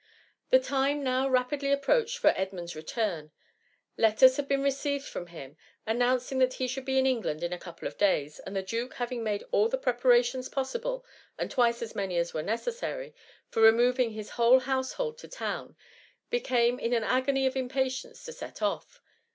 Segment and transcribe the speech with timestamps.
[0.49, 3.29] The time now rapidly approached for Ed mund'^s return;
[3.97, 7.59] letters had been received from him, announcing that he should be in England in a
[7.59, 11.05] couple of days, and tlie duke having made all the preparations possible,
[11.37, 13.13] and twice as many as were necessary,
[13.51, 15.75] for removing his whole house hold to town,
[16.31, 19.03] became in an agony of impatience to set off..